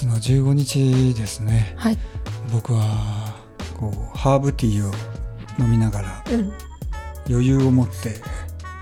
[0.00, 1.98] 今日は土曜日4月の15日ですねはい。
[2.52, 3.34] 僕は
[3.78, 4.92] こうハーブティーを
[5.58, 6.52] 飲みながらうん。
[7.28, 8.16] 余裕を持って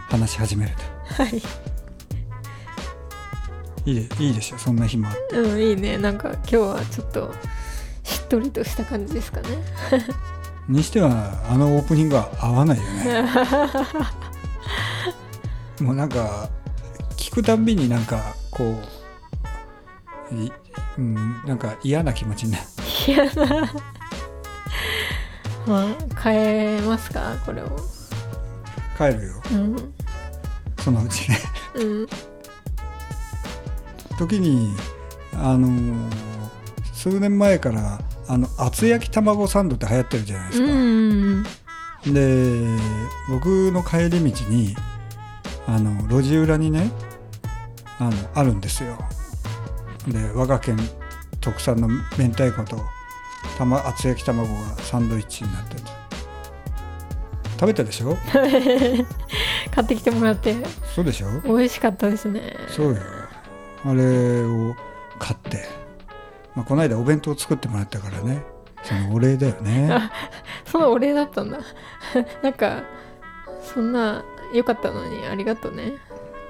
[0.09, 0.73] 話し始める
[1.05, 1.31] はい。
[1.31, 1.37] と
[3.91, 4.59] いいでいいでしょ？
[4.59, 5.99] そんな日もあってうん、いいね。
[5.99, 7.33] なんか今日はちょっと
[8.05, 9.49] しっとりとした感じですかね。
[10.69, 13.25] にしてはあのオープニングは合わないよね
[15.83, 16.49] もうなんか
[17.17, 18.79] 聞くたんびになんかこ
[20.31, 20.53] うい
[20.99, 22.65] うん、なんか嫌な気持ちになる
[23.07, 23.73] 嫌な。
[25.67, 27.37] まあ、変えますか？
[27.47, 27.69] これを。
[28.99, 29.95] 帰るようん。
[30.79, 31.39] そのうちね
[31.77, 32.07] うん。
[34.19, 34.75] 時に
[35.35, 36.11] あのー
[36.93, 41.43] 数年前からあの厚焼き卵サンドって流行ってるじゃないですうか、ん。
[42.15, 42.67] で
[43.29, 44.77] 僕の帰り道に
[45.67, 46.93] あの路地裏にね
[47.99, 48.97] あのあるんですよ
[50.09, 50.77] で我が県
[51.41, 52.77] 特産の明太子と
[53.59, 55.81] たま厚焼き卵がサンドイッチになってる
[57.59, 58.17] 食べたでしょ？
[59.75, 60.57] 買ってきてもらって
[60.95, 61.41] そうでしょ？
[61.45, 62.57] 美味しかったですね。
[62.69, 63.01] そうよ
[63.85, 64.75] あれを
[65.19, 65.65] 買って、
[66.55, 68.43] まあ、この間お弁当作ってもらったからね
[68.83, 70.11] そのお礼だよね
[70.67, 71.59] そのお礼だったんだ。
[72.43, 72.83] なんか、
[73.75, 75.93] そんな良かったのにありがとうね。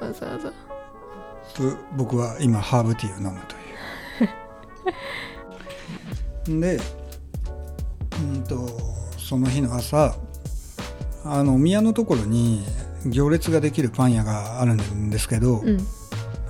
[0.00, 0.50] わざわざ。
[1.56, 3.40] ぶ僕は今ハーブティーを飲む
[6.46, 6.80] という で
[8.34, 8.68] うんと
[9.18, 10.14] その日の朝
[11.24, 12.64] あの宮のところに
[13.06, 15.78] 行列ができるパン屋があるんですけど、うん。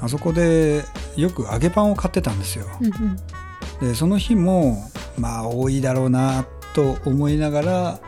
[0.00, 0.82] あそこで
[1.16, 3.88] よく揚げパンを買ってたんですようんうん。
[3.88, 4.78] でその日も
[5.16, 8.00] まあ多いだろうなと思いながら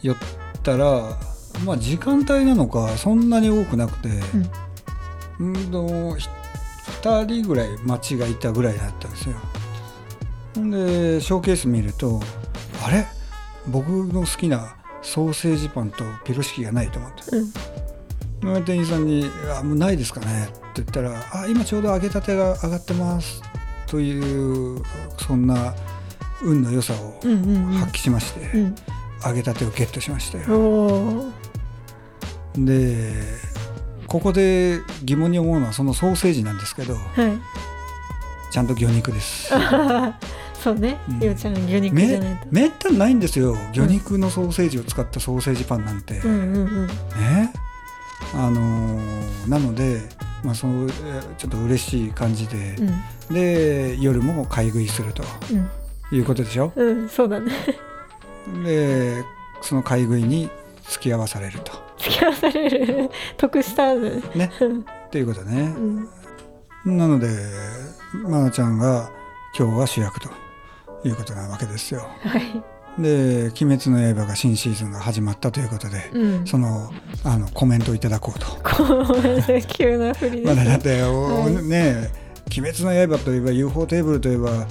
[0.00, 0.16] 寄っ
[0.62, 1.18] たら
[1.64, 4.50] まあ時間帯なのかそんなに多くなくて、うん
[5.70, 6.28] とひ
[7.02, 9.36] 2人ぐらい待ちがいたぐらいだったんですよ
[10.54, 12.20] ほんでショーケース見ると
[12.84, 13.06] あれ？
[13.68, 17.22] 僕の好きなソーセージパンとピロシキがないと思って
[18.46, 18.54] うん。
[18.54, 23.42] で店員さんに「あもうないですかね?」って言ったら「あ今ちょうど揚げたてが上がってます」
[23.86, 24.82] という
[25.26, 25.74] そんな
[26.42, 27.72] 運の良さをうんうんうん。
[27.74, 28.74] 発揮しまして、うん。
[29.26, 31.24] 揚げたてをゲットしましたよ。
[32.56, 33.12] で
[34.08, 37.38] ここで疑問に思うのはそのソーセージなんですけどはい。
[38.50, 39.52] ちゃんと魚肉です。
[40.62, 41.12] そうねう。
[41.14, 42.46] んゆうちゃん魚肉じめゃないと。
[42.50, 46.18] めったにないんですよ魚肉のソーセージを使ったソーセージパンなんて。
[46.18, 46.86] うんうんうん。
[46.86, 47.52] ね
[48.34, 50.00] あのーなので、
[50.42, 55.70] まあ、そうえーちょっと嬉しい感じで、うんで夜も買い食いするとうん。
[56.16, 56.72] いうことでしょ？
[56.74, 57.52] うん、そうだね。
[58.64, 59.22] で
[59.60, 60.48] その買い食いに
[60.88, 61.72] 付き合わされると
[62.08, 63.10] 付き合わされる。
[63.36, 64.22] 得したね。
[64.34, 64.50] ね
[65.06, 65.74] っていうことね
[66.84, 66.98] う、ん。
[66.98, 67.28] なので
[68.26, 69.10] 愛菜ちゃんが
[69.58, 70.30] 今日は主役と
[71.04, 72.62] いうことなわけですよはい。
[73.00, 76.46] で「鬼滅の刃」が新シーズンが始まったということで、うん。
[76.46, 76.92] その
[77.24, 78.46] あのコメントをいただこうと
[79.68, 80.66] 急な振りまあです。
[80.66, 84.66] だって、おはいねえ鬼滅の刃といえば UFO テーブルといえば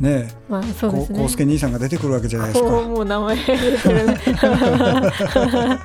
[0.00, 1.18] ねまあそうですね。
[1.18, 2.68] こう介兄さんが出てくるわけじゃないですか。
[2.68, 3.56] もう名前出て
[3.88, 4.20] るね。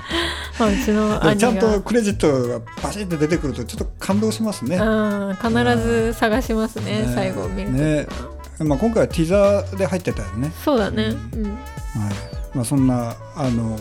[0.60, 1.36] まあうちの。
[1.36, 4.78] ちゃんとクレジットがバシッと出てくるとちょっと感動しますね。
[4.78, 5.50] うん、必
[5.82, 8.08] ず探しますね、ね最後見るね
[8.60, 10.52] は、まあ今回はティザーで入ってたよね。
[10.64, 11.56] そうだね、うんはい。
[12.54, 13.78] まあそんなあの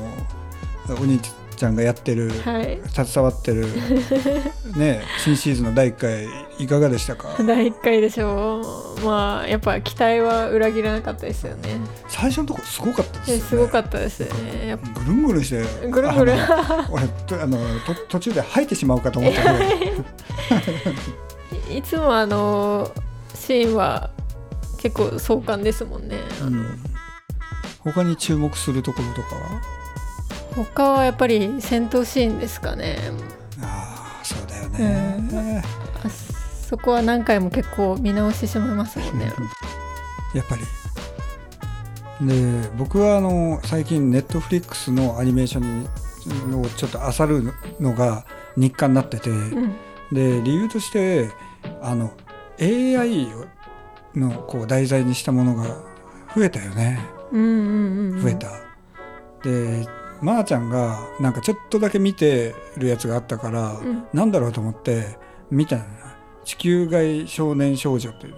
[1.00, 1.18] お兄
[1.56, 2.80] ちゃんがやってる、はい。
[2.88, 3.66] 携わってる
[4.76, 6.28] ね新シーズンの第1回
[6.58, 7.28] いかがでしたか？
[7.44, 8.60] 第1回でしょ
[8.98, 9.00] う。
[9.04, 11.78] まあやっぱ期待は裏切らなかったですよね。
[12.08, 13.42] 最初のとこすごかったですよね。
[13.44, 14.68] えすごかったですね。
[14.68, 14.88] やっぱ。
[15.00, 16.34] ぐるんぐるんしてぐるんぐる。
[16.34, 16.38] ん
[16.90, 19.74] 俺とあのと途中で吐いてしまうかと思ったぐらい
[21.78, 22.90] いつもあの
[23.34, 24.10] シーンは
[24.78, 26.78] 結構壮観ですもんね、うん。
[27.80, 29.60] 他に注目するところとかは？
[30.54, 32.98] 他はやっぱり戦闘シーンですかね。
[33.60, 35.62] ああそうだよね、
[36.04, 39.32] あそこは何回も結構見直してしまいますもんね。
[40.34, 40.62] やっぱり。
[42.26, 48.24] で僕はあの最近ネットフリックスのアニメーションをちょっと漁るのが
[48.56, 49.74] 日課になってて、うん。
[50.12, 51.30] で理由として
[51.82, 52.12] あの
[52.60, 53.28] AI
[54.14, 55.64] のこう題材にしたものが
[56.34, 57.00] 増えたよね。
[57.32, 58.22] うんうんうんうん。
[58.22, 58.48] 増えた、
[59.42, 59.86] で
[60.24, 64.06] まー、ちゃんがなんかちょっとだけ見てるやつがあったから、ん。
[64.12, 65.18] なんだろうと思って
[65.50, 65.88] 見たのよ。
[66.44, 68.34] 地球外少年少女っていう。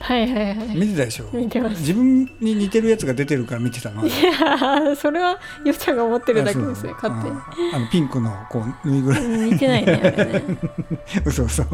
[0.00, 0.76] はいはいはい。
[0.76, 1.28] 見てたでしょ？
[1.32, 4.06] 見てます自分に似てるやつが出てるから見てたの。
[4.06, 7.10] いやそれはよっちゃんが思ってるだけですよあそう。
[7.10, 7.36] 勝手に。
[7.74, 10.44] ああのピンクのこうぬいぐるみうん似てないねね。
[11.26, 11.64] 嘘嘘。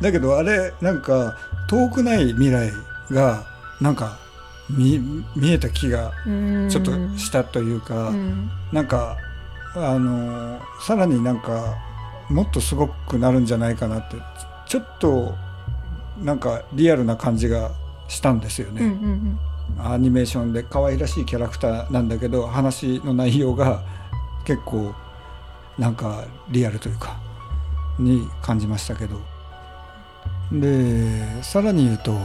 [0.00, 1.36] だけどあれなんか
[1.68, 2.70] 遠くない未来
[3.10, 3.44] が
[3.80, 4.18] なんか
[4.70, 5.00] 見
[5.34, 6.68] 見えた気がうん。
[6.70, 8.50] ちょっとしたというか、うん。
[8.72, 9.16] なんか
[9.74, 11.76] あのさらになんか
[12.28, 14.16] もっとすごくなるんじゃないかなって
[14.66, 15.34] ちょっと
[16.22, 17.70] なんかリアルな感じが
[18.08, 19.38] したんですようんうね、ん。
[19.78, 23.82] アニメーションで可愛らしいキャラクターなんだけど話の内容が
[24.44, 24.94] 結構
[25.78, 27.20] なんかリアルというか
[27.98, 29.20] に感じましたけど。
[30.50, 32.18] でさらに言うと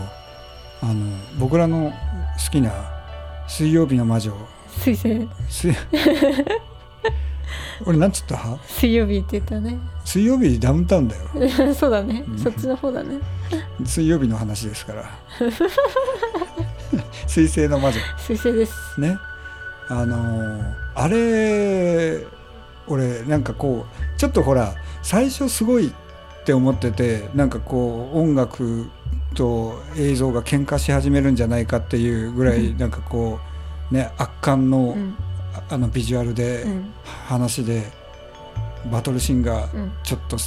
[0.84, 1.06] あの
[1.40, 1.92] 僕らの
[2.46, 2.72] 好きな
[3.48, 4.34] 「水曜日の魔女」
[4.80, 5.28] 水星。
[5.50, 5.74] 水
[7.86, 8.40] 俺なんつった？
[8.68, 9.78] 水曜日って言ったね。
[10.06, 11.24] 水曜日ダウンタウンだよ。
[11.76, 12.24] そうだね。
[12.28, 12.38] うん。
[12.38, 13.20] そっちの方だね。
[13.86, 15.10] 水曜日の話ですから。
[17.28, 18.00] 水星の魔女。
[18.18, 18.74] 水星です。
[19.00, 19.18] ね。
[19.90, 22.26] あのーあれ
[22.88, 25.92] 俺なんかこうちょっとほら最初すごいっ
[26.46, 28.88] て思っててなんかこう音楽
[29.34, 33.40] と映像が喧嘩し始めるんじゃないかっていうぐらいなんかこ
[33.92, 35.16] うね圧巻のうん。
[35.70, 36.94] あのビジュアルでうん。
[37.28, 37.84] 話で
[38.92, 39.92] バトルシーンがうん。
[40.04, 40.38] ちょっと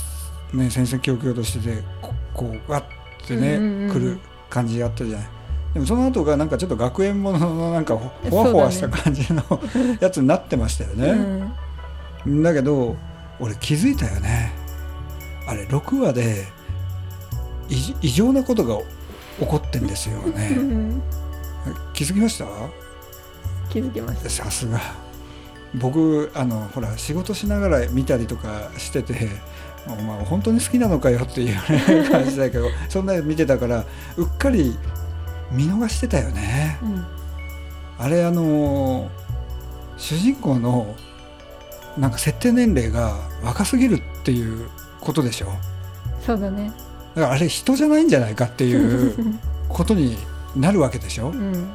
[0.57, 2.85] ね戦々恐々としててここうわっ
[3.27, 3.59] てね、
[3.93, 4.19] 来る
[4.49, 5.29] 感じがあったじゃない。
[5.75, 9.43] でもその後がなんかちょっと学園もののなんかほほわほわした感じの
[10.01, 11.13] やつになってましたようね、
[12.33, 12.43] ん。
[12.43, 12.97] だけど
[13.41, 14.53] 俺気づいたよね。
[15.49, 16.47] あれ6話で
[17.69, 18.79] 異異常なことが
[19.41, 21.03] 起こってんですようねん。
[21.93, 22.47] 気づきました？
[23.71, 24.31] 気づきました。
[24.31, 24.81] さすが。
[25.75, 29.29] 僕あのほら仕事しながら見たりとかしてて
[29.87, 33.85] お前本当に好きなのかよっていう、ね、感じだけど そんなの見てたから
[34.17, 34.77] うっかり
[35.51, 36.79] 見逃してたよね。
[36.83, 37.07] うん。
[37.99, 39.11] あれあの
[39.99, 40.95] 主人公の
[41.99, 44.69] なんか設定年齢が若すぎるっていう
[45.01, 45.49] ことでしょ？
[46.25, 46.71] そうだね
[47.17, 49.15] だからあれ人じゃないんじゃないかっていう
[49.69, 50.17] ことに
[50.55, 51.31] なるわけでしょ。
[51.31, 51.71] うん。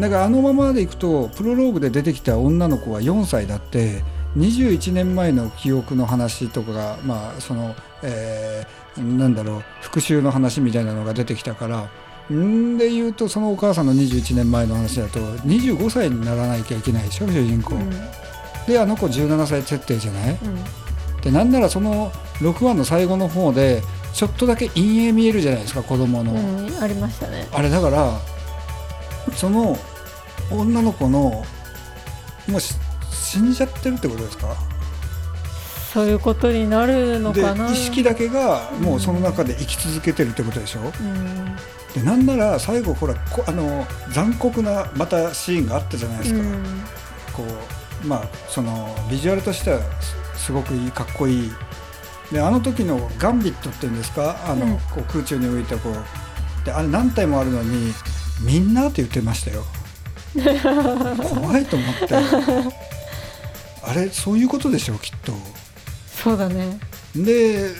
[0.00, 4.02] だからあのままでいくとプロローグで出てきた女の子は4歳だって
[4.38, 8.84] 21年前の記憶の話とかがまあその、えー
[9.18, 11.88] なんだろう復讐の話みたいなのが出てきたから
[12.32, 17.90] んで言うとそのお母さんの21年前の話だと25歳にならなきゃいけないでしょ主人公、うん。
[18.68, 20.30] であの子17歳設定じゃない？
[20.30, 21.20] うん。
[21.22, 23.82] でなんならその6話の最後の方で
[24.14, 27.48] ちょっとだけ陰影見えるじゃないですか子供の、うんありましたね。
[27.52, 28.18] あれだから
[29.34, 29.76] その
[30.50, 31.44] 女の子の
[32.48, 32.74] もうし
[33.10, 34.54] 死んじゃってるってことですか？
[35.92, 37.70] そういうことになるのでかな。
[37.70, 41.56] 意識だけがもうその中で生き続けてるってことでしょ、うん。
[41.94, 46.64] でなんなら最後ほらこあの残酷なまたシーンがあったじゃないですか、うん。
[47.32, 47.44] こ
[48.04, 49.80] うまあそのビジュアルとしては
[50.34, 51.52] すすごくいいかっこいい
[52.32, 54.36] であの時のガンビットっていうんですか？
[54.46, 54.72] あの、うん。
[54.76, 57.92] こう空中に浮いたこうであれ何体もあるのに
[58.42, 59.64] みんなって言ってましたよ。
[60.34, 62.14] 怖いと思って。
[63.86, 65.32] あれそういうことでしょうきっと。
[66.22, 66.78] そうだね。
[67.14, 67.70] で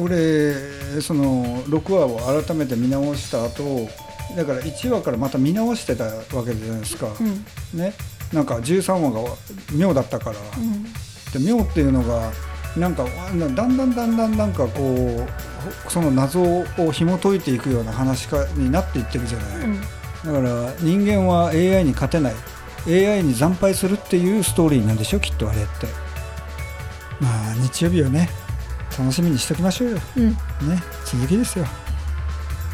[0.00, 0.54] 俺
[1.00, 3.88] その6話を改めて見直した後
[4.36, 6.12] だから1話からまた見直してたわ
[6.44, 7.44] けじゃないですか、うん。
[7.78, 7.94] ね？
[8.32, 9.28] なんか13話が
[9.72, 10.84] 妙だったから、うん。
[10.84, 12.30] で妙っていうのが
[12.76, 15.26] なんかだんだんだんだんなんかこ
[15.88, 19.80] うその謎を紐解いていくような話かになっていってるじゃない、うん。
[19.80, 19.86] だ
[20.32, 22.34] から人間は AI に勝てない。
[22.86, 25.86] AI に惨敗するっていうストーリーなんでしょきっとあれって。
[27.20, 28.30] まあ日曜日をね
[28.98, 29.98] 楽しみにしときましょうよ。
[30.16, 30.28] うん。
[30.28, 30.36] ね
[31.04, 31.66] 続きですよ。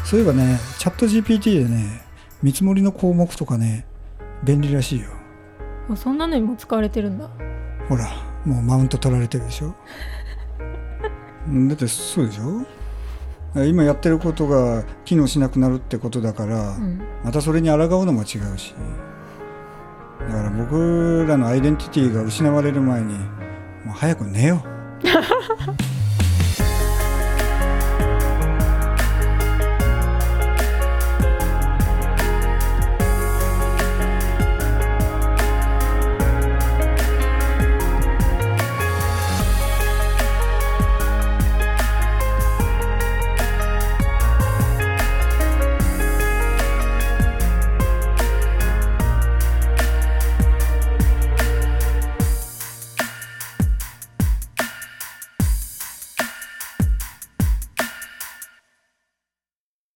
[0.05, 2.05] そういえばねチャット GPT でね
[2.41, 3.85] 見積もりの項目とかね
[4.43, 5.09] 便利らしいよ。
[5.89, 7.29] あそんなのにも使われてるんだ。
[7.89, 9.75] ほらもうマウント取られてるでしょ？
[11.47, 12.65] う んだってそうでしょ？
[13.65, 17.01] 今やってることが機能しなくなるってことだから、うん。
[17.23, 18.75] またそれに抗うのも違うし。
[20.19, 23.19] だから僕らのアイデンティティが失われる前にも
[23.87, 25.07] う早く寝よう